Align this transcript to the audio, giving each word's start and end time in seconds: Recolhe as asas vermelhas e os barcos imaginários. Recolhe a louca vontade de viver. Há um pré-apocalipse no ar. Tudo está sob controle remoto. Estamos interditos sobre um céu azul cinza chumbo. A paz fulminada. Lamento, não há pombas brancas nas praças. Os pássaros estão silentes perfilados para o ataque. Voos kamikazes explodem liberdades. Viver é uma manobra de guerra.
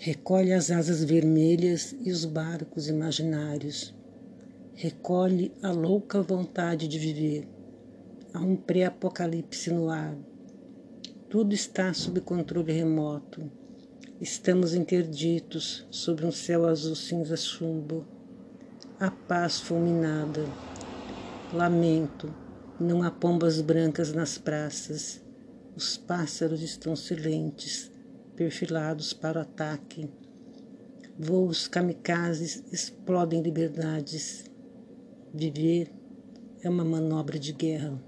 Recolhe 0.00 0.52
as 0.52 0.70
asas 0.70 1.02
vermelhas 1.02 1.92
e 2.00 2.12
os 2.12 2.24
barcos 2.24 2.88
imaginários. 2.88 3.92
Recolhe 4.72 5.50
a 5.60 5.72
louca 5.72 6.22
vontade 6.22 6.86
de 6.86 6.96
viver. 7.00 7.48
Há 8.32 8.38
um 8.38 8.54
pré-apocalipse 8.54 9.72
no 9.72 9.90
ar. 9.90 10.16
Tudo 11.28 11.52
está 11.52 11.92
sob 11.92 12.20
controle 12.20 12.72
remoto. 12.72 13.50
Estamos 14.20 14.72
interditos 14.72 15.84
sobre 15.90 16.24
um 16.24 16.30
céu 16.30 16.66
azul 16.66 16.94
cinza 16.94 17.36
chumbo. 17.36 18.06
A 19.00 19.10
paz 19.10 19.58
fulminada. 19.58 20.46
Lamento, 21.52 22.32
não 22.78 23.02
há 23.02 23.10
pombas 23.10 23.60
brancas 23.60 24.12
nas 24.12 24.38
praças. 24.38 25.20
Os 25.74 25.96
pássaros 25.96 26.62
estão 26.62 26.94
silentes 26.94 27.97
perfilados 28.38 29.12
para 29.12 29.40
o 29.40 29.42
ataque. 29.42 30.08
Voos 31.18 31.66
kamikazes 31.66 32.62
explodem 32.72 33.42
liberdades. 33.42 34.44
Viver 35.34 35.90
é 36.62 36.70
uma 36.70 36.84
manobra 36.84 37.36
de 37.36 37.52
guerra. 37.52 38.00